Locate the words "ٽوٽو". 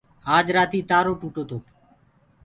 1.19-1.43